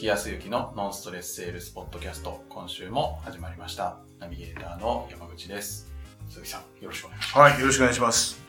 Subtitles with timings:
[0.00, 3.98] 木康之のノンストレスセールスポッドキャスト、今週も始まりました。
[4.18, 5.92] ナビゲーターの山口です。
[6.30, 8.42] 鈴木さん、よろしくお願いしまはい、よろしくお願いします。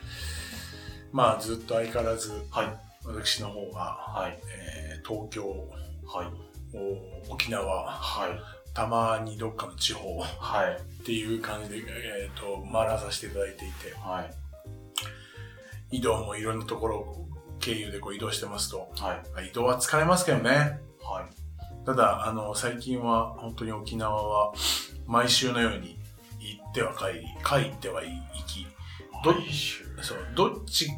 [1.12, 2.34] まあ、ずっと相変わらず、す。
[2.52, 2.68] はい。
[3.04, 4.40] 私の方が、はい。
[4.48, 5.44] えー東京、
[6.06, 6.28] はい。
[7.28, 8.40] お沖縄、はい。
[8.74, 10.72] たまにどっかの地方っは
[11.02, 11.04] い。
[11.04, 14.22] ていう感じで、えっ、と、回らさせていただいていて、は
[15.92, 15.98] い。
[15.98, 17.28] 移動もいろんなところを
[17.60, 19.50] 経由でこう移動してますと、はい。
[19.50, 20.80] 移動は疲れますけどね。
[21.04, 21.41] はい。
[21.86, 24.54] ただ、あの、最近は本当に沖縄は
[25.08, 25.98] 毎週のように
[26.40, 28.10] 行っては帰り、帰っては行
[28.46, 28.68] き、
[29.24, 29.34] ど
[30.02, 30.90] そう、どっち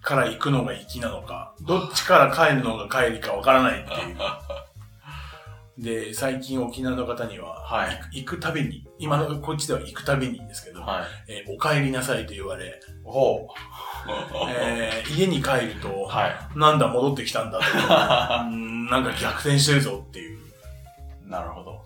[0.00, 4.16] から行くのが行きなのか、 どっちから帰るのが帰りかわからないっていう。
[5.78, 11.32] で、最近沖縄の方には、はい行く行くたびに、今のこっちでは行くたびにですけど、はい。
[11.32, 13.52] えーお帰りなさいと言われ、ほう。
[14.48, 16.58] えー家に帰ると、はい。
[16.58, 17.64] なんだ戻ってきたんだと、
[18.46, 20.38] うんなんか逆転してるぞっていう。
[21.26, 21.82] なるほど。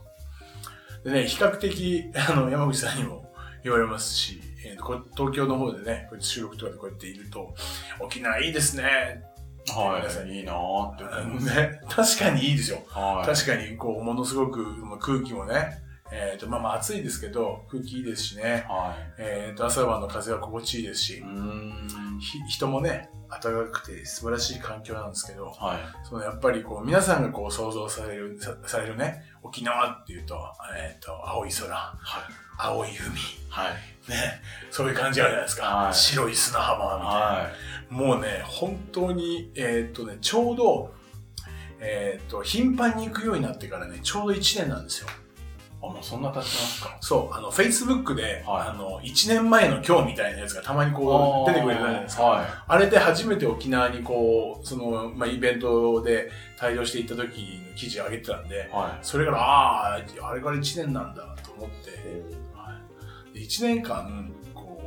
[1.04, 7.54] でね、比較的、あの、山口さんにも言われますし、えーこ東京の方でね、こう収録とかでこうやっていると、
[8.00, 9.22] 沖縄いいですね。
[9.68, 10.36] はい。
[10.36, 11.46] いいなーって思います。
[11.56, 12.82] ね、確かにいいですよ。
[12.88, 13.26] はい。
[13.26, 15.78] 確かに、こう、ものすごくまあ空気もね、
[16.12, 19.14] えっ、と、まあまあ暑いですけど、空気いいですしね、はい。
[19.18, 21.24] えっ、と、朝晩の風は心地いいですし
[22.48, 25.78] 人もね、暖かくて素晴らしい環境なんですけど、はい。
[26.08, 30.36] そのやっぱりこう、皆さんがこう想像される、さされるね、沖縄っていうと、
[30.76, 32.46] えっ、と、青い空、はい。
[32.58, 32.96] 青い海、
[33.48, 33.74] はい。
[34.10, 34.40] ね、
[34.70, 35.64] そういう感じあるじゃないですか。
[35.64, 37.08] はい白い砂浜みたいな。
[37.08, 37.50] は
[37.90, 40.94] もうね、本当に、えーっとね、ちょうど、
[41.80, 45.08] えーっと、頻繁に行くようになってからね、ちょうど1年なんですよ。
[45.86, 45.90] い。
[45.90, 46.96] あ、もうそんな経ちますか？
[47.00, 52.22] そう、あの、Facebook で、はいあの、1年前の今日みたいなやつがたまにこう、出てくれるじゃないですか。
[52.24, 52.46] はい。
[52.66, 61.90] あれで初めて沖縄にこう、その、まあ、イベントで対応していった時の記事を上げてたんで、はそれから、ああ、あれから1年なんだと思って、
[62.54, 62.78] は
[63.34, 64.80] い、で1年間、こ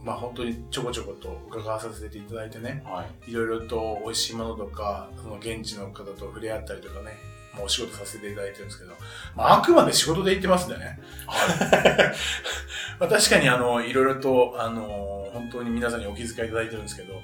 [0.00, 2.90] う、まあ本当にちょこちょこと伺わさせていただいてね、い。
[2.90, 3.30] はい。
[3.30, 7.16] いろいろと美味しいものとか、その現地の方と触れ合ったりとかね、
[7.56, 8.92] もうお仕事させていただいてるんですけど、
[9.34, 10.98] まああくまで仕事で行ってますんでね。
[13.00, 17.20] まあ確かにあの、いろいろと、あの、本当に皆さんにお気遣いいただいてるんですけど、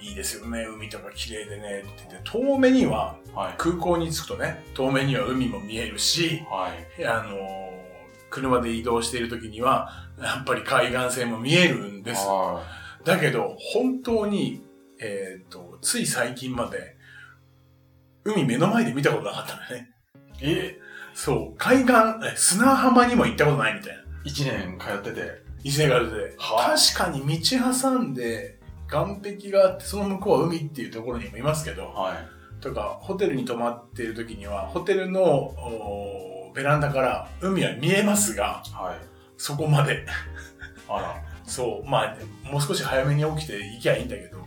[0.00, 3.54] いいですよね、海とか綺麗でね、って言って、遠目には、はい。
[3.58, 7.04] 空港に着くとね、遠目には海も見えるし、はい。
[7.04, 7.70] あの、
[8.30, 12.26] 車で移動している時には、やっぱり海岸線も見えるんです。
[12.26, 12.62] は
[13.04, 14.62] だけど、本当に、
[15.00, 16.96] えっ、と、つい最近まで、
[18.24, 19.90] 海目の前で見たことなかったんだね。
[20.40, 20.50] い。
[20.50, 20.80] え、
[21.14, 21.92] そう、海岸、
[22.24, 24.02] え砂浜にも行ったことないみたいな。
[24.24, 25.42] 一年通ってて。
[25.62, 26.34] 一年間で。
[26.38, 28.58] はあ確かに道挟んで、
[28.88, 32.62] 岸壁があって、その向こうは海っていうところにもいますけど、はい。
[32.62, 39.06] とか、ホテルに泊まっている時には、ホテルのおベランダから海は見えますが、はい。
[39.36, 40.04] そこまで。
[40.88, 41.22] あら。
[41.46, 42.16] そう、まあ、
[42.48, 44.38] もう少し早めに起きて行きゃいいんだけど、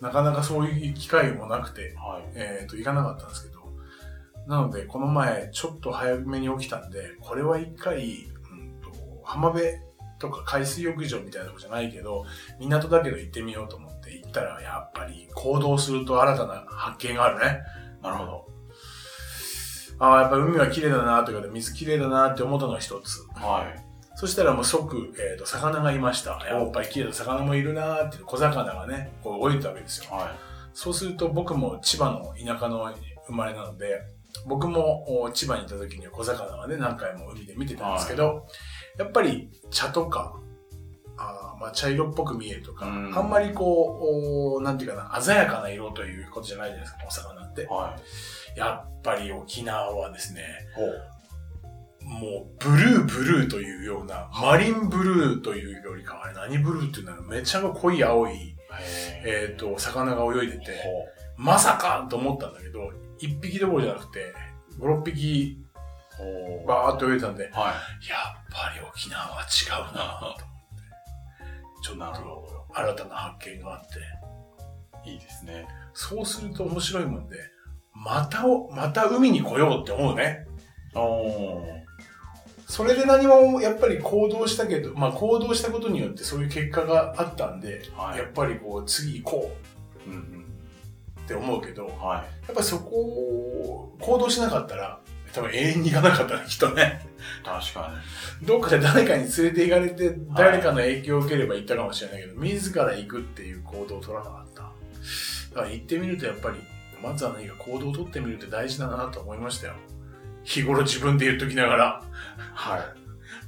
[0.00, 2.32] なかなかそういう機会もなくて、はい。
[2.34, 3.60] えっ、と、行かなかったんですけど、
[4.46, 9.68] なので、この前、ちょっと早めに起きたんで、これは一回、うんと、浜辺
[10.18, 12.24] とか海水浴場みたいなとこじゃないけど、
[12.58, 17.60] 港だけど行ってみようと思って行ったら、やっぱり行動すると新たな発見があるね。
[18.02, 18.50] なるほど。
[20.00, 23.20] ああ、やっぱ海は綺麗だなとかで、水綺麗だなって思ったのが一つ。
[23.34, 23.89] はい。
[24.20, 26.32] そしたらもう即、えっ、と、魚がいました。
[26.46, 30.10] やっぱり綺麗な魚もいるなーって、小魚がね、こう泳いでたわけですよ。
[30.10, 30.36] は
[30.74, 32.92] そうすると僕も千葉の田舎の
[33.26, 34.02] 生まれなので、
[34.46, 38.46] 僕もお千葉にいた時には小魚はね、何回も海で見てたんですけど、
[38.98, 40.38] やっぱり茶とか、
[41.16, 47.66] あーまあ茶色っぽく見えるとか、うんあんまりこう、おなんていうかな、鮮やかな色ということじゃないじゃないですか、お魚ってい。。
[47.68, 47.96] は
[48.54, 48.58] い。
[48.58, 50.42] やっぱり沖縄はですね、
[50.76, 51.19] ほう。
[52.02, 58.56] もうブルーブルーというような、マリンブルーというよりかは、あれ何ブルーっていうのはめちゃ濃い青い、へ
[59.24, 61.06] えっ、と、魚が泳いでて、ほ
[61.36, 64.34] まさかと思ったんだけど、一匹どころじゃなくて、
[64.78, 65.64] 五六匹。
[66.66, 67.72] バーっと泳いでたんで、やっは
[68.50, 70.44] ぱり沖縄は違うなと思って。
[71.82, 73.80] ちょっなるとほ新たな発見があっ
[75.02, 75.08] て。
[75.08, 75.12] い。
[75.14, 75.66] いいですね。
[75.94, 77.36] そうすると面白いもんで、
[77.94, 80.46] またを、また海に来ようって思うね。
[80.94, 81.89] おー。
[82.70, 89.56] それで何もやっぱり行動したけど、まあ行動したことによってそういう結果があったんで、はいやっぱりこう次行こ
[90.06, 90.18] うんうん。
[90.18, 92.52] うって思うけど、やはい。
[92.52, 95.00] っぱそこを行動しなかったら、
[95.32, 97.04] 多分永遠に行かなかったね、きっとね。
[97.44, 97.92] 確か
[98.42, 104.62] どっかで誰かに連れて行かれて、誰かの影響を受ければ行ったかもしれないけど、自ら行くっていう行動を取らなかった。
[104.62, 104.70] だ
[105.56, 106.56] から行ってみるとやっぱり、
[107.02, 109.74] まずは何か行動をとってみるって大事だなと思いましたよ。
[110.44, 112.02] 日頃自分で言っときながら、
[112.54, 112.80] はい。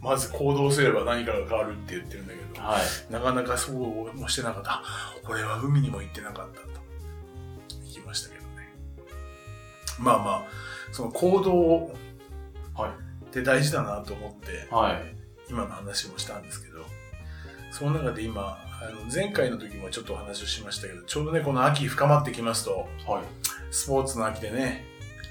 [0.00, 3.12] まず行動すれば何かが変わるって言ってるんだけど、はい。
[3.12, 4.83] なかなかそうもしてなかった。
[5.29, 6.69] 俺は海にも行ってなかったと。
[7.85, 8.73] 言きましたけどね。
[9.99, 10.43] まあまあ、
[10.93, 12.03] その行動
[12.75, 12.91] はい。
[13.27, 15.15] って大事だなと思って、はい。
[15.49, 16.85] 今の話もしたんですけど、
[17.71, 23.25] その中で今、あの前回の時もちょっとお話をしましたけど、ちょうどね、この秋深まってきますと、はい。
[23.71, 24.85] スポーツの秋でね、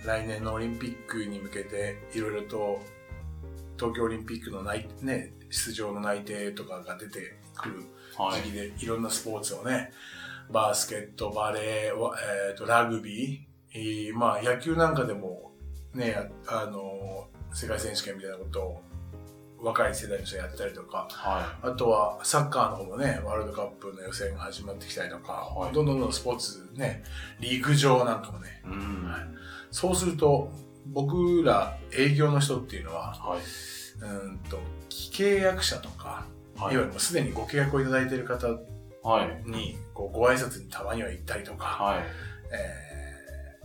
[0.05, 2.81] 来年のオリンピックに向けて、いろいろと、
[3.81, 7.85] 東京オリンピックの内、ね、出場の内定とかが出てくる
[8.15, 8.43] はい。
[8.43, 9.91] 時期で、いろんなスポーツをね、
[10.51, 12.15] バスケット、バレー、わ
[12.49, 15.53] えーとラグビー、えーまあ野球なんかでも、
[15.95, 18.81] ね、ああの、世界選手権みたいなことを
[19.63, 27.03] 若い世代の人がやったりとか、はあとはサッカーの方もね、ワールドカップの予選が始まってきたりとか、はいどんどんどんスポーツね、
[27.39, 28.67] 陸上なんかもね、い。
[28.67, 29.09] うん。
[29.09, 29.21] はい
[29.71, 30.51] そうすると、
[30.85, 33.39] 僕ら営業の人っていうのは、はい。
[33.39, 36.25] うーんと、既契約者とか、
[36.57, 38.47] はいいわゆるすでにご契約をいただいている方
[39.03, 39.49] はい。
[39.49, 42.03] に、こう、ご挨拶にたまには行ったりとか、はい。
[42.53, 43.57] え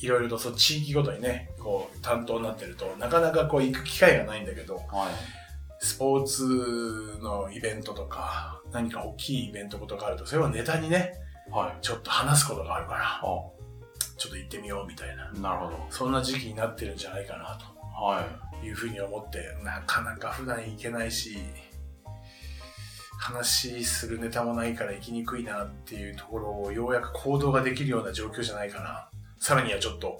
[0.00, 4.84] ー、いろいろとそう地域ごとにね、こう、担当になってると、なかなかこう、行く機会がないんだけど、はい。
[5.80, 11.14] スポーツのイベントとか、何か大きいイベントとかあると、それをネタにね、
[11.50, 11.82] はい。
[11.82, 13.22] ちょっと話すことがあるから、あ、
[14.16, 15.86] ちょっと行ってみようみたいな、なるほど。
[15.90, 17.58] そんな時期になってるんじゃないかな
[18.00, 18.60] はい。
[18.60, 21.38] というふうに思って、なかなか普段行けないし、
[23.18, 29.08] 話するネタもないから行きにくいなっていうところをようやく行動ができるような状況じゃないかな。
[29.38, 30.18] さらにはちょっと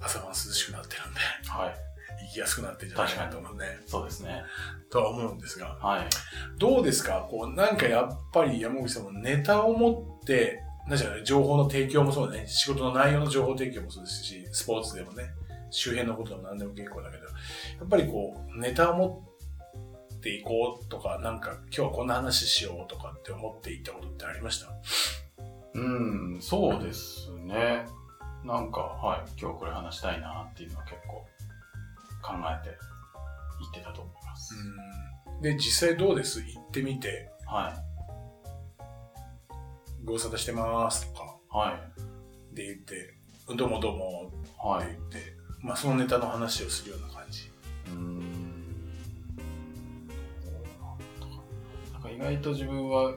[0.00, 1.74] 朝晩涼しくなってるんで、はい。
[2.26, 3.66] 行きやすくなってるんじゃないかなと思うね。
[3.86, 4.42] そうですね。
[4.90, 5.78] とは思うんですが。
[5.80, 6.06] はい。
[6.58, 7.26] どうですか？
[7.30, 12.48] こう、なんかやっぱり山口さんもネタを持って、なんじゃない情報の提供もそうだね。
[12.48, 15.30] 仕事の内容の情報提供もそうですし、スポーツでもね、
[15.70, 17.30] 周辺のことでも何でも結構だけど、や
[17.84, 19.24] っぱりこう、ネタを持
[20.16, 24.66] っていこうとか、なんか今日はこんな話しようとかって思っていったことってありました？
[25.74, 27.86] うん、そうですね。
[28.44, 29.30] なんか、はい。
[29.40, 31.24] 今日これ話したいなっていうのは結構
[32.20, 32.76] 考えて
[33.60, 34.56] 言ってたと思います。
[35.28, 35.40] うん。
[35.40, 36.40] で、実際どうです？
[36.40, 37.89] 行ってみて、はい。
[40.04, 41.78] ご無沙汰してますとか、は
[42.52, 42.56] い。
[42.56, 43.14] で言って、
[43.56, 44.86] どうもどうもはい。
[44.86, 47.50] って言って、まあそのネタの話をするような感じ。
[47.86, 48.20] うーん。
[51.92, 53.14] なんか意外と自分は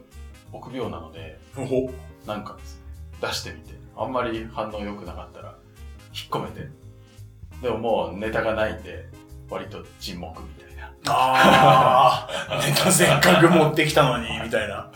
[0.52, 1.90] 臆病なので、お
[2.28, 2.82] なんかですね、
[3.20, 5.56] 出してみて、あんまり反応良くなかったら、
[6.12, 6.68] 引っ込めて。
[7.62, 9.08] でももうネタがないんで、
[9.48, 10.92] 割と沈黙みたいな。
[11.06, 14.90] ああ、 ネタせっかく持ってきたのに、みたいな。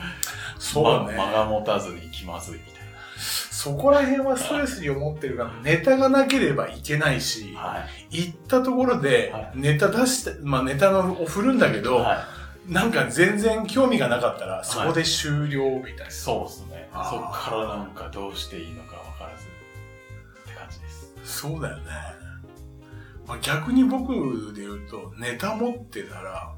[0.73, 1.17] そうね。
[1.17, 2.79] ま間が持たずに気まずいみたい
[3.59, 7.61] そこら辺はストレスに思ってるから、ネタがなければいけないし、な。
[7.61, 7.79] は
[8.11, 8.29] い。
[8.29, 12.27] 行ったところでは、ネタ出して、まあネタのを振るんだけど、は
[12.69, 16.07] なんか全然興味がなかったら、そこで終了みたいな。
[16.07, 16.11] い。
[16.13, 16.89] そうですね。
[16.93, 21.13] そっからなんかどうしていいのか分からずって感じです。
[21.25, 21.83] そうだよね。
[23.27, 26.55] まあ、逆に僕で言うと、ネタ持ってたら、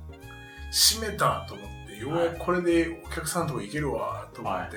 [0.70, 4.76] 閉めたと思って、ようやくこれでお客さんのとこ行けるわと思って、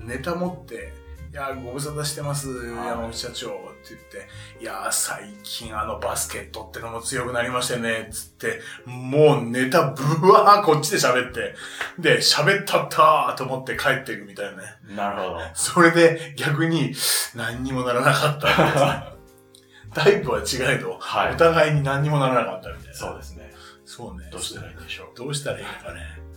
[0.00, 0.92] ネタ持って、
[1.30, 3.50] いや、ご無沙汰してます、はい山口社長っ
[3.86, 4.28] て言って、
[4.62, 11.54] いや、最近あのバスケットってのも強くなりましたよね、つって、もうネタブワーこっちで喋って、
[11.98, 14.62] で、喋ったったーと思って帰っていくみたいなね。
[14.96, 15.40] なるほど。
[15.54, 16.94] それで逆に
[17.34, 19.18] 何にもならなかったんです。
[19.94, 22.94] タイプは違えど、はいお互いに何にもならなかったみたいな。
[22.94, 23.52] そうですね。
[23.84, 24.28] そうね。
[24.30, 26.27] どうしたらいいんでしょどうしたらいいのかね。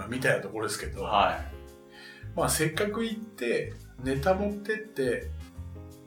[0.00, 0.94] まあ、みたいなところですけう。
[0.94, 2.36] ど、はい。
[2.36, 5.28] まあ、せっかく行って、ネタ持ってって、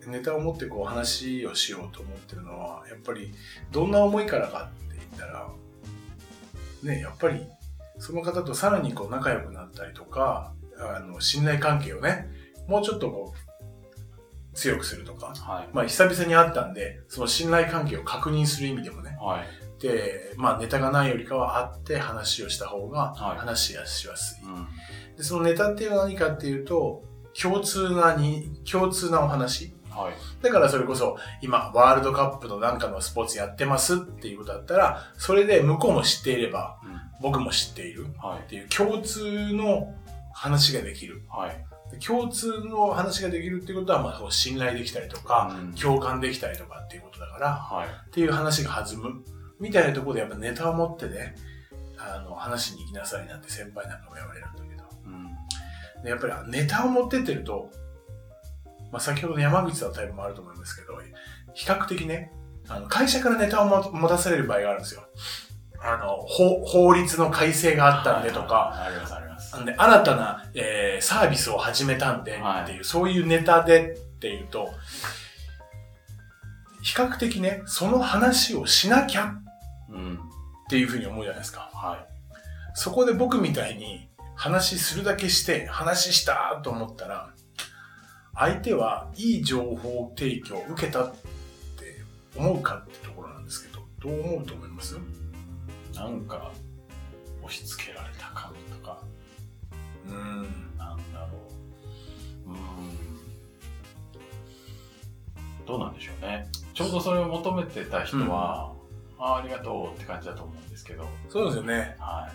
[0.07, 3.31] ネタを持ってこう話をしようと思ってるのは、やっぱり
[3.71, 5.47] どんな思いからかって言ったら、
[6.81, 7.45] ね、やっぱり
[7.99, 12.27] その方とさらにこう仲良くなったりとか、あの、信頼関係をね、
[12.67, 15.69] もうちょっとこう、強くするとか、はい。
[15.71, 19.62] まあ久々に会ったんで、その信頼関係を確認する意味でもね、はい。
[19.83, 24.45] で、まあネタがないよりかは会って話をした方がはい話しやすい。
[24.45, 24.67] うん。
[25.17, 27.03] で、そのネタっていうのは何かっていうと、
[27.39, 29.73] 共通なに、共通なお話。
[29.89, 30.13] はい。
[30.41, 37.01] だからそれこそ、今、ワールドカップのなんかのスポーツやってますっていうことだったら、それで向こうも知っていれば、うん。
[37.21, 38.49] 僕も知っているはいっ。
[38.49, 39.93] ていう共通の
[40.33, 41.23] 話ができる。
[41.29, 41.65] はい。
[41.91, 47.87] で共通の話ができるっていうことは、まあ、信頼できたりとか、うん共感できたりとかっていうことだから、はい。
[47.87, 49.23] っていう話が弾む。
[49.59, 51.35] みたいなところでやっぱネタを持ってね、
[51.97, 54.83] あの、話に行きなさいなんて先輩なんかも言われるんだけど。
[55.05, 56.03] うん。
[56.03, 57.69] でやっぱりネタを持ってってると、
[58.91, 60.99] まあ、先ほどの山口さんのタイプもあると思うんですけど、
[61.53, 62.31] 比較的ね、
[62.67, 65.03] あの、会社からネタをも持たされる場合があるんですよ。
[65.81, 69.55] あの、法、法律の改正があったんでとか、はいはいありますあります。
[69.55, 74.73] なんで、新たな、えー、サービスを始めたんでっていう、そういうネタでっていうと、
[76.81, 79.35] 比較的ね、その話をしなきゃ
[79.93, 80.15] うん。
[80.15, 80.17] っ
[80.69, 81.69] ていうふうに思うじゃないですか。
[81.73, 82.05] は
[82.75, 87.33] そこで僕みたいに話するだけして、話したと思ったら、
[88.35, 91.17] 相手はいい情報提供を受けたって
[92.35, 94.97] 思うかってところなんですけど、どう思うと思います？
[94.97, 95.95] い。
[95.95, 96.51] なんか、
[97.43, 98.99] 押し付けられた感とか、
[100.07, 100.41] うん。
[100.77, 101.27] なんだろ
[102.47, 102.49] う。
[102.49, 102.57] うーん。
[105.67, 106.47] どうなんでしょうね。
[106.73, 108.72] ちょうどそれを求めてた人は、
[109.23, 111.95] ああ、ありがとうって感じだと思うんですけど、そうですよね。
[111.99, 112.29] は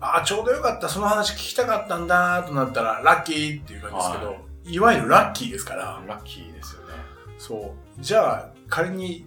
[0.00, 6.88] ああ、ちょうどよかった、その話聞きたかったんだとなったら、ラッキーっていう感じですけど、、はいわゆるラッキーですから、ラッキーですよね。
[7.38, 8.02] そう。
[8.02, 9.26] じゃあ、仮に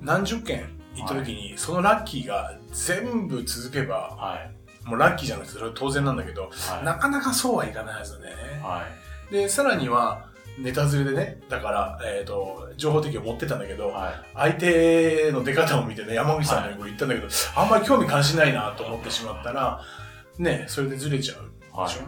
[0.00, 4.88] 何十件行った時に、そのラッキーが全部続けば、はい。
[4.88, 6.84] もうラッキーじゃなくて、それは当然なんだけど、はい。
[6.84, 8.34] なかなかそうはいかないはずだね。
[8.60, 8.82] は
[9.30, 9.32] い。
[9.32, 10.31] で、さらには、
[10.62, 14.14] ネタずれでね、だから、えっ、と、情報提供持ってったんだけど、はい。
[14.34, 17.26] 相手の出方を見てね、山口さんの横に言ったんだけど、
[17.56, 19.82] あんまり興味関心ないなと思ってしまったら、
[20.38, 22.02] ね、それでずれちゃうはいでしょ、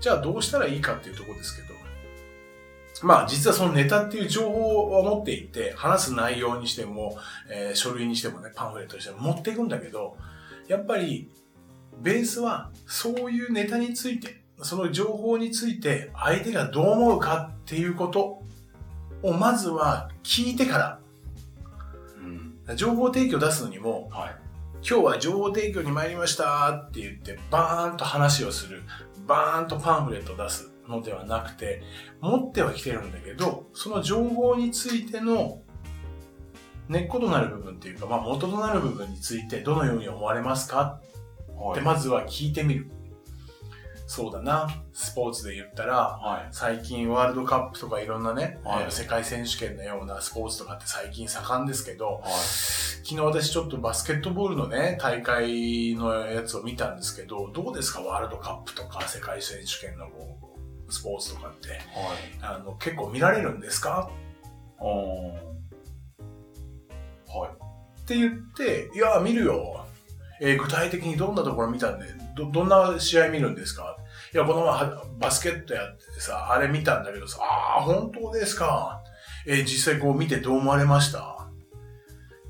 [0.00, 1.72] じゃあどうしたらいいかっていうところですけど、
[3.02, 7.18] まあ実はそのネタっていう情報を持っていて、話す内容にしても、
[7.50, 10.16] えー書類にしてもね、パンフレットにしても持っていくんだけど、
[10.68, 11.28] やっぱり、
[12.00, 18.42] ベースはそういうネタについて、その情報について相手がどう思うかっていうこと
[19.22, 20.98] をまずは聞いてから、
[22.68, 22.76] うん。
[22.76, 24.36] 情報提供出すのにも、はい。
[24.88, 28.82] 今日は情報提供に参りましたって言って、バーンと話をする、
[29.26, 31.82] バーンとパンフレットを出すのではなくて、
[32.20, 35.62] 持ってはきてるんだけど、その情報についての
[36.88, 41.00] 根っことなる部分っていうか、まあ元となる部分についてどのように思われますか
[41.56, 41.78] はい。
[41.78, 42.90] ってまずは聞いてみる。
[44.14, 44.68] そうだな。
[44.92, 46.48] スポーツで言ったら、はい。
[46.50, 52.30] 最近ワールドカップとかいろんなね、はいえー世界選手権のようなスポーツとかって最近盛んですけど、はい。
[53.04, 58.02] 昨日私ちょっとバスケットボールのね、大会のやつを見たんですけど、どうですか？
[58.02, 60.10] ワールドカップとか世界選手権の
[60.90, 61.80] スポーツとかって、はい。
[62.42, 64.10] あの、結構見られるんですか？
[64.78, 65.46] は
[67.46, 68.02] い。
[68.02, 69.86] って言って、いや、見るよ。
[70.42, 72.04] えー具体的にどんなところ見たんで、
[72.36, 73.96] ど、どんな試合見るんですか？
[74.34, 79.02] いや、この前はバスケットやっててさ、あれ見たんだけどさ、ああ、本当ですか。
[79.46, 81.48] えー実際こう見てどう思われました？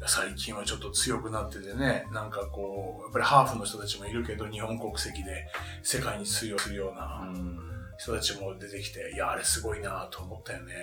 [0.06, 5.46] 最近はちょっと強くなっててね、なんかこう、やっぱりハーフの人たちもいるけど、日本国籍で
[5.82, 7.58] 世界に通用するよううな、ん。
[7.98, 10.74] 人たちも出てきて、いや、あれすごいなと思ったよね。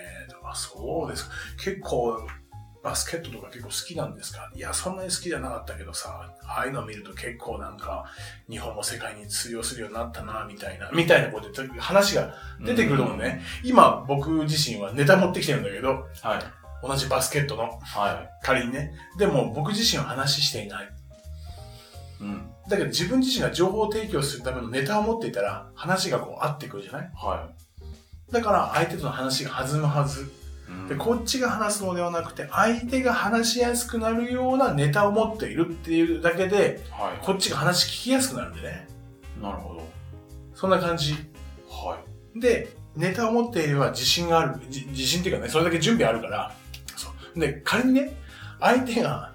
[0.42, 1.32] あ、そうですか。
[1.62, 2.26] 結構、
[2.82, 4.50] バスケットとか結構好きなんですか？
[4.54, 8.06] いや、そんなに好きじゃなかったけどさ、ああいうの見ると結構なんか、
[8.48, 12.34] 日本も世界に通用するようになったな、みたいな、みたいなことで話が
[12.64, 16.86] 出てくるのもね、今僕自身はネタ持ってきてるんだけど、はい。
[16.86, 18.94] 同じバスケットの、は仮にね。
[19.18, 20.86] でも僕自身は話していない。
[20.86, 20.88] い。
[22.22, 22.50] うん。
[22.68, 27.10] だけど自分自身が情報提供するためのネタを持っていたら、話がこう合ってくるじゃない？
[27.14, 27.50] は
[28.32, 30.32] だから相手との話が弾むはず。
[30.88, 38.88] で、こっちが話すのではなくて、相手が話しやすくなるようなネタを持っているっていうだけで、はこっちが話聞きやすくなるんでね。
[39.38, 39.42] い。
[39.42, 39.88] なるほど。
[40.54, 41.14] そんな感じ。
[41.68, 42.00] は
[42.34, 44.60] で、ネタを持っていれば自信がある。
[44.68, 46.54] じ自信っていうかね、それだけ準備あるから。
[46.96, 47.40] そう。
[47.40, 48.16] で、仮にね、
[48.58, 49.32] 相手が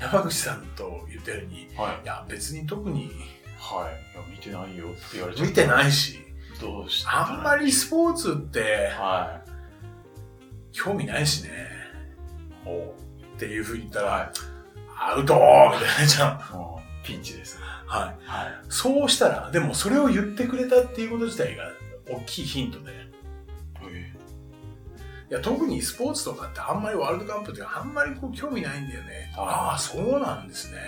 [0.00, 1.76] 山口さんと言ったように、いい。
[1.76, 2.06] はい。
[2.06, 3.10] や、別に特に
[3.58, 4.16] はい。
[4.16, 6.18] いや、見てないよって言われちゃ見てないし、
[6.60, 9.40] どうしてあんまりスポーツっては
[10.72, 11.50] 興味ないしね。
[12.64, 12.68] い。
[12.68, 12.94] お
[13.36, 14.32] っていうふうに言ったら、は
[15.12, 16.40] アウトーみたいなじゃん。
[17.02, 17.58] ピンチです。
[17.86, 18.28] はい。
[18.28, 18.52] はい。
[18.68, 21.64] そうしたら、でもそれを言ってくれたっていうこと自体が
[22.08, 22.92] 大きいヒントで。
[23.82, 24.12] え
[25.30, 29.32] いや、特にスポーツとかってあんまりワールドカップってあんまりこう興味ないんだよね。
[29.36, 30.78] はいああ、そうなんですね。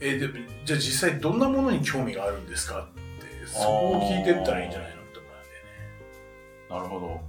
[0.00, 5.30] えーで、じゃあ実際どんなものに興味があるんですかって、そこを聞いてったらいいんじゃないのって思う
[6.70, 6.88] んだよね。
[6.88, 7.20] なるほど。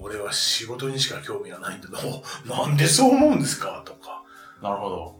[0.00, 1.88] 俺は仕事にしか興味がないんだ
[2.48, 3.82] おなんでそう思うんですか？
[3.84, 4.22] とか。
[4.62, 5.16] なるほど。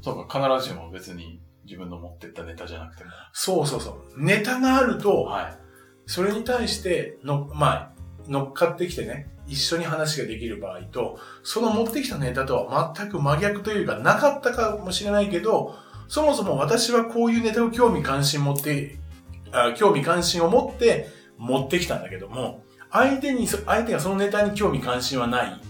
[0.00, 3.10] そうか、必ずしも別に自分の持ってったネタじゃなくても。
[3.32, 3.94] そうそうそう。
[4.16, 5.58] ネタがあると、はい。
[6.06, 7.92] それに対しての、まあ、
[8.26, 15.74] 乗っかってきてね、一緒に話ができる場合と、その持ってきたネタとは全く真逆というか、なかったかもしれないけど、
[16.08, 18.98] そもそも私はこういうネタを興味関心持って、
[19.52, 21.08] あ興味関心を持って
[21.38, 25.60] 持ってきたんだけども、相手に、相手がそのネタに興味関心はない。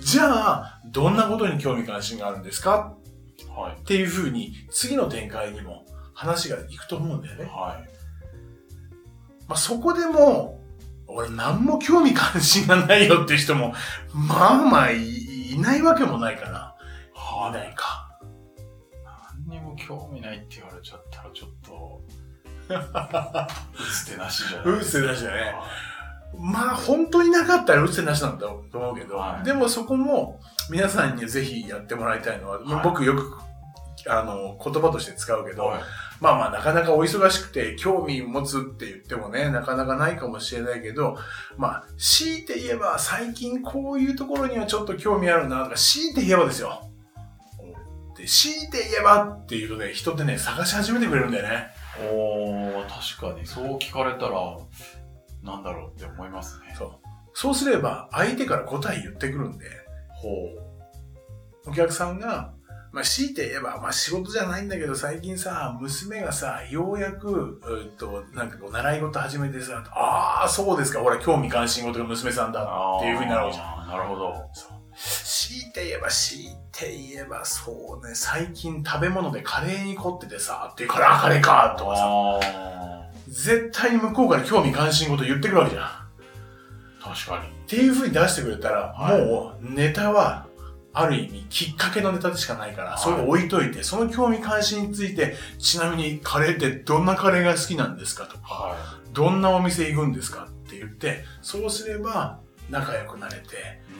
[0.00, 2.94] じゃあ、どんなことに興味関心があるんですか？
[3.54, 3.80] はい。
[3.80, 5.84] っていう風に、次の展開にも
[6.14, 7.44] 話がいくと思うんだよね。
[7.44, 7.88] はい。
[9.48, 10.60] まあ、そこでも、
[11.08, 13.74] 俺何も興味関心がないよっていう人も、
[14.12, 16.74] まあまあいいないわけもないかな。
[17.48, 18.18] いないか。
[19.46, 22.02] 何にも興味ないって言われちゃったらちょっと、
[22.68, 22.76] 打
[23.92, 25.64] つ手なしじゃない打つ手なしだねは
[26.38, 30.40] まあ本当になかったら打つ手なしなんだと思うけど、はいでもそこも
[30.70, 33.38] 皆さんにぜひやってもらいたいのは、はい僕よく
[34.08, 35.80] あの言葉として使うけど、いはい
[36.20, 41.16] まあまあなかなかお忙しくて興味持つって言ってもね、なかなかないかもしれないけど、
[41.56, 46.82] まあ強いて言えば最近こういうところにはちょっと興味あるなとか、強いて言えばですよ。
[48.16, 51.68] で強いて言えばっていうとね、人ってね、探し始めてくれるんだよね。
[52.10, 54.56] おー、確かにそう聞かれたら、
[55.46, 56.74] なんだろうって思いますね。
[56.76, 56.90] そう。
[57.32, 59.66] そうすれば相手から答え言ってくるんで、
[60.10, 62.52] ほお客さんが、
[62.92, 72.98] まあ、強いて言えば、まあ、仕事じゃないんだけど、最近さ、娘がさ、ようやく、うっと、なんかこう、習い事始めてさ、ああ、そうですか、ほら、興味関心事が娘さんだう。
[72.98, 73.88] っていうふうになるわけじゃん。
[73.88, 74.34] なるほど。
[74.94, 82.95] 強いて言えば、強いて言えば、そうね、最近食べ物でカレーに凝っててさ、っていうから、あカレーか、とかさ、あ
[83.28, 86.06] 絶対に向こうから興味関心事言ってくるわけじゃん。
[87.02, 87.56] 確かに。
[87.66, 90.46] ていうふうに出してくれたら、はいもう、ネタは、
[90.92, 98.76] ある意味、きっかけのネタでしかないから、はいそれを置いといて、その興味関心について、ちなみにカレーってどんなカレーが好きなんですかとか、は
[99.12, 102.40] どんなお店行くんですかって言って、そうすれば
[102.70, 103.40] 仲良くなれて、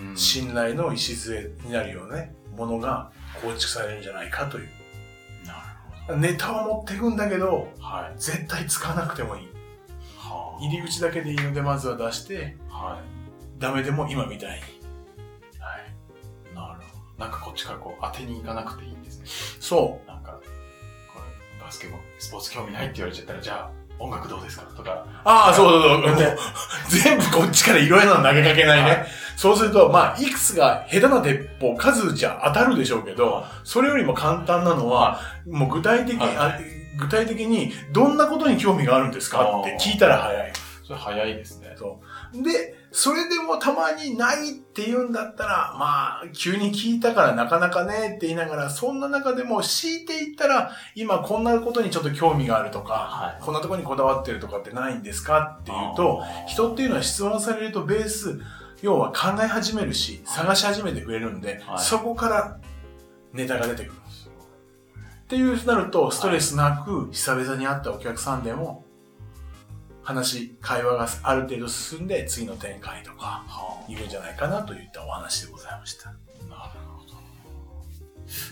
[0.01, 0.09] い。
[0.09, 3.11] うん信頼の礎になるようなね、ものが
[3.43, 4.69] 構築されるんじゃないかという。
[6.15, 7.69] ネタは持っていくんだけど。
[7.81, 8.19] はい。
[8.19, 9.49] 絶対使わなくてもいい。
[10.19, 12.75] は入り口だけでいいので、まずは出して、あ。
[12.75, 13.03] は
[13.59, 14.63] ダメでも今みたいに。
[15.59, 16.53] はい。
[16.53, 16.55] い。
[16.55, 17.25] なるほど。
[17.25, 19.27] なんかこっちからこう当てに行かなくていいんですね。
[19.61, 20.41] そなんか、こ
[21.59, 24.65] れ、バスケもスポーツ興味ないって言われちゃったら、じゃあ、音楽どうですか？
[24.77, 24.91] とか。
[24.93, 25.07] う。
[25.25, 26.27] ああ、そうそうそう。
[26.89, 28.91] 全部こっちからいろいろな投げかけないね。
[28.91, 29.07] はい
[29.37, 36.59] そうすると、まあ、いくつが下手な鉄砲、数じゃ当たるでしょうけど、それよりも簡単なのは、もう具体的に、はいあ
[36.99, 39.61] 具体的に、どんなことに興味があるんですか？
[39.61, 40.53] って聞いたら早い。
[40.87, 41.77] それ早いですね。
[42.43, 53.43] で、それでもたまにないって言うんだったら、まあ、急に聞いたからなかなかねって言いながら、そんな中でも強いて言ったら、今こんなことにちょっと興味があるとか、はい。
[53.45, 58.41] こんなところにこだわってるとかってないんですかっていうと、人っていうのは質問されるとベース、
[58.81, 61.79] 要は考え始めるし、探し始めてくれるんで、はい。
[61.79, 62.57] そこから
[63.35, 63.93] ネタが出てくる。
[63.93, 68.86] っていうなると、ストレスなく、久々に会ったお客さんでも、
[70.07, 76.11] 話、会話がある程度進んで、次の展開とか、はいるんじゃないかなといったお話でございました。
[76.11, 76.13] あ。
[76.49, 77.05] なるほ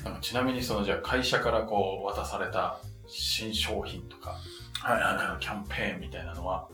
[0.04, 0.10] ど。
[0.10, 4.36] なんかちなみにそのじゃあ会社からこう渡された新商品とか、
[4.80, 6.68] はいなんかのキャンペーンみたいなのは、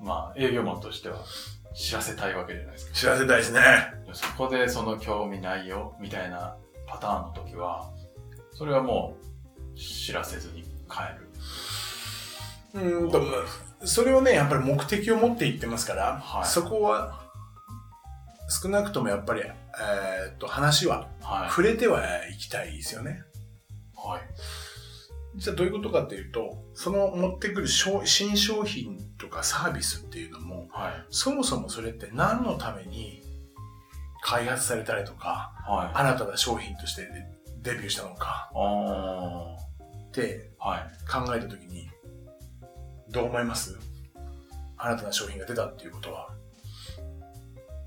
[0.00, 1.18] まあ営業マンとしては
[1.74, 2.94] 知らせたいわけじゃないですか。
[2.94, 3.60] 知らせたいですね。
[4.12, 7.90] そこでその興味ないよみたいなパターンの時は、
[8.52, 9.16] それはも
[9.74, 11.28] う知らせずに帰る。
[12.74, 13.20] うーんと、
[13.84, 17.20] それをね、やっぱり目的を持っていってますから、はいそこは、
[18.48, 21.48] 少なくともやっぱり、えーっと、話は、はい。
[21.48, 23.22] 触れてはいきたいですよね。
[23.94, 24.20] はい。
[25.36, 30.92] じゃあどういうことかっていうと、その持ってくる商新商品とかサービスっていうのも、はい。
[31.10, 33.22] そもそもそれって何のために
[34.20, 35.98] 開発されたりとか、はい。
[35.98, 37.08] 新たな商品として
[37.62, 39.56] デビューしたのかあ
[40.08, 40.50] って。
[41.10, 41.90] 考えたときに、
[43.12, 43.78] どう思います？
[44.78, 46.30] 新たな商品が出たっていうことは。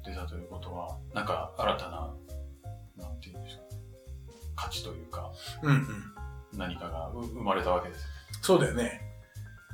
[0.05, 2.13] 出たということは、なんか新たな、
[2.95, 3.63] なんていうんですか、
[4.55, 5.31] 価値というか、
[5.63, 6.59] うんうん。
[6.59, 8.07] 何かがう生まれたわけですよ。
[8.43, 9.01] そうだよね。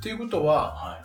[0.00, 1.02] っていうことは、はい。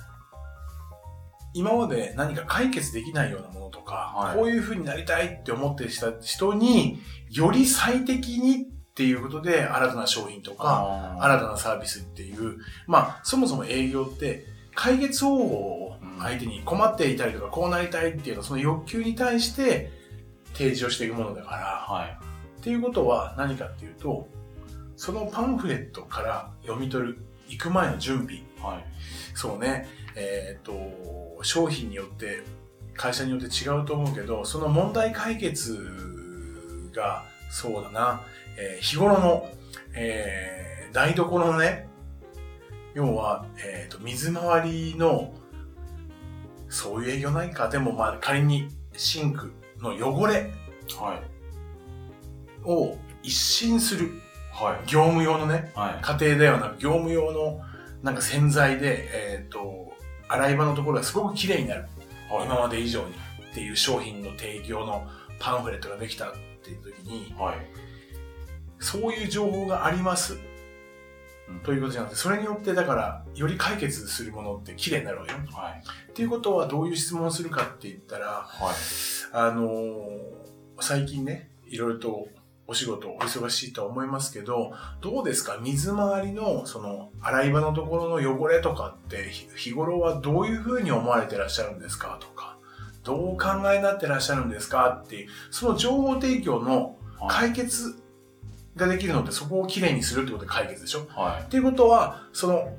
[1.53, 12.57] 今まで何か解決できないようなものとか、はいこういう風になりたいって思ってした人に、より最適にっていうことで、新たな商品とか、あ新たなサービスっていう、
[12.87, 19.91] まあ、そもそも営業って、解決方法を相手に困っていたりとか、こうなりたいっていうの、その欲求に対して
[20.53, 21.57] 提示をしていくものだから、
[21.87, 22.17] はい。
[22.59, 24.27] っていうことは何かっていうと、
[24.95, 28.85] そのパンフレットから読み取る、行く前の準備、はい。
[29.35, 30.73] そうね、えっ、と、
[31.43, 32.41] 商品によって、
[32.95, 38.21] 会社によって違うと思うけど、その問題解決が、そうだな、
[38.57, 39.49] えー日頃の、
[39.95, 41.87] えー台所のね、
[42.95, 45.33] 要は、えっ、と、水回りの
[46.69, 47.69] そういう営業ないか。
[47.69, 50.51] でもまあ仮にシンクの汚れ
[50.99, 51.21] はい。
[52.63, 54.11] を一新する。
[54.51, 54.89] はい。
[54.89, 56.01] 業務用のね、はい。
[56.01, 57.61] 家庭ではなく業務用の
[58.01, 59.93] なんか洗剤で、えっ、と、
[60.27, 61.85] 洗い場のところがすごく綺麗になる。
[62.29, 63.13] 今はまで以上に
[63.51, 65.07] っていう商品の提供の
[65.39, 67.35] パンフレットができたっていう時に、い。
[67.37, 67.55] はい。
[68.79, 70.37] そういう情報があります
[71.49, 75.37] うんということじゃなくて、それによってだから、より解決するものって綺麗になるわけよ。
[75.53, 75.83] はい。
[76.11, 78.75] っていうことはどういう質問をするかって言ったら、はい。
[79.31, 80.37] あのー
[80.79, 82.27] 最近ね、いろいろと
[82.67, 85.57] お仕事お忙しいとは思いますけど、どうですか？
[85.59, 92.19] 水回りの、その、洗い場のところの汚れとかって、ひ日頃はどういうふうに思われてらっしゃるんですか？
[92.21, 92.57] とか、
[93.03, 95.01] どうお考えになってらっしゃるんですか？
[95.03, 97.51] っていう、その情報提供のはい。
[97.51, 97.95] 解決
[98.77, 101.07] ができるのってそこをきれいにするってことで解決でしょ？
[101.09, 102.77] はっていうことは、その、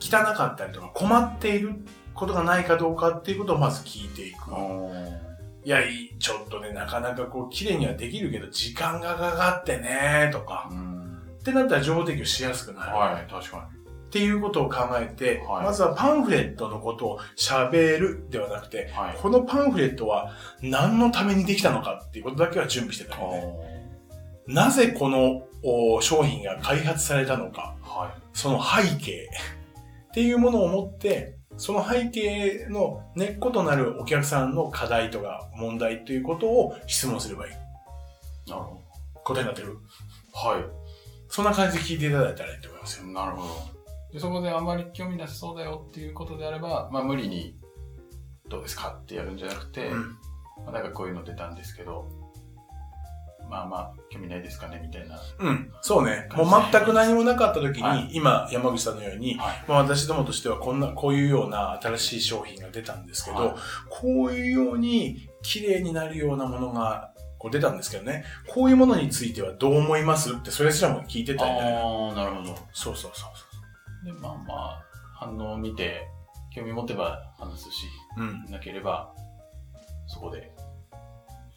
[0.00, 1.74] 汚かったりとか困っている
[2.14, 4.50] ことがないかどうかっていうことをまず聞いていく
[5.64, 5.68] い。。
[5.68, 11.18] や、いい、ちょっとね、なかなかこう、綺麗にはできるけど、時間がかかってね、とか、うん。
[11.40, 12.96] ってなったら情報提供しやすくなる。
[12.96, 13.30] はい。
[13.30, 13.68] 確か
[14.06, 18.92] っていうことを考えて、はいまずはパンフレットのことを喋るではなくて、に。
[18.92, 19.18] はい。
[19.20, 23.75] このパンフレットは何のためにできたのかっていうことだけは準備してたよね。
[24.46, 28.22] なぜこのお商品が開発されたのか、はい。
[28.32, 29.28] その背景
[30.10, 37.52] っていうものを持って、その背景の根っことなるお客さんの課題とか問題ということを質問すればいい。
[38.50, 38.82] なるほ
[39.24, 40.48] 答えになってるど。
[40.48, 40.64] はい。
[41.28, 43.06] そんな感じで聞いていただいたらいいと思いますよ。
[43.08, 43.76] なるほど。
[44.12, 47.58] でそこであまり興味なさそうだよっていうことであれば、まあ無理に、
[48.48, 50.00] どうですかってやるんじゃなくて、うん。
[50.64, 52.08] まあ、なんかこういうの出たんですけど、
[53.48, 55.20] まあまあ、興味ないですかねみたいな。
[55.38, 55.72] うん。
[55.80, 56.28] そうね。
[56.34, 59.64] もう全く何もなかった時に、はい今、山口さんのように、はい。
[59.68, 63.54] まあ私どもとしてはこんな、こういうような新しい商品が出たんですけど、はい
[63.88, 71.72] こういうように綺麗になるようなものがこう出たんですけどね、こういうものについてはどう思いますってそれすらも聞いてたよね。
[71.72, 72.56] ああ、なるほど。
[72.72, 73.46] そうそうそうそ
[74.06, 76.06] で、まあまあ、反応を見て、
[76.54, 78.22] 興味持てば話すし、う。
[78.22, 78.44] うん。
[78.50, 79.12] なければ、
[80.06, 80.54] そこで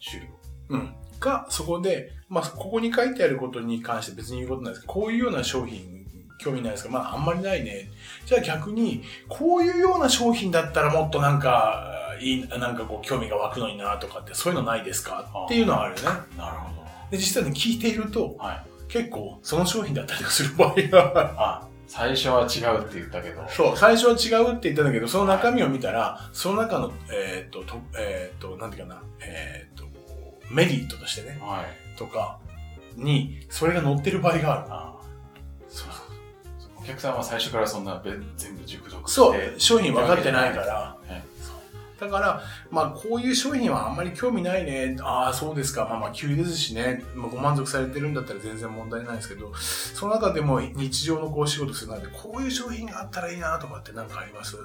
[0.00, 0.26] 終了。
[0.70, 0.94] うん。
[1.20, 6.06] が、そこで、まあ、ここに書いてあることに関して別に言うことなんですけど、こういうような商品、
[6.38, 6.90] 興味ないですか？
[6.90, 7.90] まあ、あんまりないね。
[8.24, 15.28] じゃあ逆に、こういうような商品だったらもっとなんか、いい、なんかこう、興味が湧くのになとかって、そういうのないですか？
[15.46, 16.16] っていうのはあるよね。
[16.36, 16.86] なるほど。
[17.10, 18.66] で、実際に聞いていると、はい。
[18.88, 29.89] 結構、その商品だったりとかする場合が、あ、最初は違うって言ったけど、そう、最初は違うって言ったんだけど、その中身を見たら、その中の、えーっと、とえーっと、なんていうかな、えーっと、
[30.50, 31.98] メリットとしてね、はい。
[31.98, 32.38] とか
[32.96, 34.74] に、それが載ってる場合があるな。
[34.74, 34.94] あ
[35.68, 35.88] そう。
[36.78, 39.12] お客さんは最初からそんなべ全部熟読して。
[39.12, 40.74] そう、商品分かってないから。
[40.74, 41.22] はい
[42.00, 44.96] だから、まあ、こういう商品はあんまり興味ないね。
[45.02, 45.84] ああ、そうですか。
[45.84, 47.04] まあまあ、急ですしね。
[47.14, 54.56] まあ、ご満足されてるんだったら全然問題ないですけど、その中でも日常のこう仕事する中で、こういう商品があったらいいなとかって何かあります？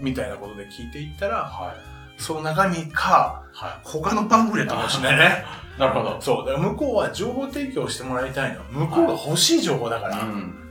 [0.00, 1.93] みたいなことで聞いていったら、はい。
[2.18, 5.44] その中身か、は他のパンフレットかもしれないね。
[5.76, 5.80] い。
[5.80, 6.20] なるほど。
[6.20, 6.46] そう。
[6.46, 10.64] だから向こうは情報提供してもらいたいのは、向こうが欲しい情報だから、うん。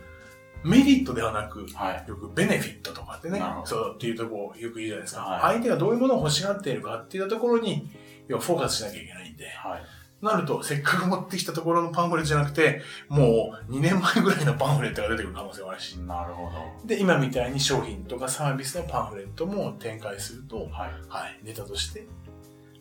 [0.63, 2.09] メリットではなく、はい。
[2.09, 5.21] よくベネフィットとかってねそうっていうところよく言うじゃないですか。
[5.21, 7.89] はい相手がどういうものを欲しがっているかっていうところに、
[8.27, 9.45] 要はフォーカスしなきゃいけないんで。
[9.49, 9.81] はい。
[10.23, 15.95] なると、せっかく持ってきたところのパンフレットじゃなくて、もう2年前ぐらいのパンフレットが出てくる可能性もあるし。
[15.97, 16.49] なるほ
[16.81, 16.87] ど。
[16.87, 20.69] で、今みたいに商品とかサービスのパンフレットも展開すると、はい。
[21.07, 22.07] はい、ネタとして、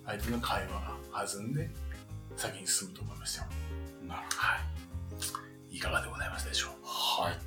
[0.06, 0.68] 相手の会話
[1.12, 1.68] が弾んで、
[2.36, 3.44] 先に進むと思いますよ。
[4.06, 4.58] なるは
[5.70, 5.76] い。
[5.76, 6.70] いかがでございますでしょう？
[6.82, 7.28] ほど。
[7.28, 7.38] はい。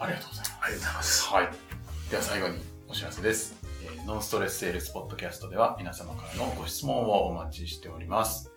[0.00, 0.58] ありがとうございます。
[0.60, 1.28] ありがとうございます。
[1.28, 1.48] はい。
[2.10, 3.54] では最後にお知らせです。
[3.84, 8.50] えーノンストレスセールスポッドキャストでは皆様からのご質問をお待ちしております。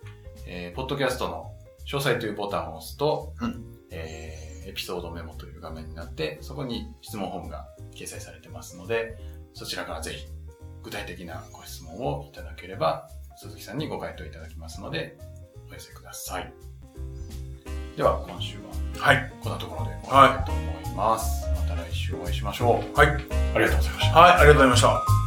[0.46, 1.52] えーポッドキャストの
[1.86, 9.18] 詳細というボタンを押すと、うんえーエピソードメモという画面になって、そこに質問フォームが掲載されてますので、
[9.54, 10.26] そちらからぜひ
[10.82, 15.18] 具体的なご質問をいただければ、鈴木さんにご回答いただきますので、
[15.68, 16.52] お寄せください。
[17.96, 19.32] では、今週ははい。
[19.42, 21.46] こんなところで終わりたいと思います。
[21.48, 22.96] また来週お会いしましょう。
[22.96, 23.08] はい。
[23.08, 24.20] ありがとうございました。
[24.20, 25.21] はい、ありがとうございました。